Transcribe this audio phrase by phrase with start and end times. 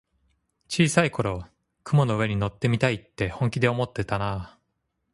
[0.67, 1.45] 小さい頃、
[1.83, 4.59] 雲の上に乗ってみたいって本気で思ってたなあ。